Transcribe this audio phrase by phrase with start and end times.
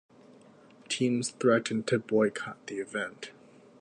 [0.89, 3.29] Teams threatened to boycott the event.